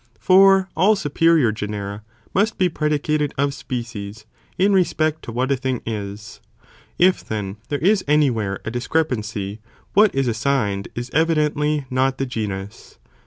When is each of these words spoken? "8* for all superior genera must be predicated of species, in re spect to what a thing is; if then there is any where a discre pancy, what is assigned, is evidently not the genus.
"8* 0.15 0.19
for 0.19 0.67
all 0.75 0.95
superior 0.95 1.51
genera 1.51 2.01
must 2.33 2.57
be 2.57 2.69
predicated 2.69 3.35
of 3.37 3.53
species, 3.53 4.25
in 4.57 4.73
re 4.73 4.83
spect 4.83 5.21
to 5.21 5.31
what 5.31 5.51
a 5.51 5.55
thing 5.55 5.79
is; 5.85 6.41
if 6.97 7.23
then 7.23 7.57
there 7.69 7.77
is 7.77 8.03
any 8.07 8.31
where 8.31 8.55
a 8.65 8.71
discre 8.71 9.05
pancy, 9.07 9.59
what 9.93 10.09
is 10.15 10.27
assigned, 10.27 10.87
is 10.95 11.11
evidently 11.13 11.85
not 11.91 12.17
the 12.17 12.25
genus. 12.25 12.97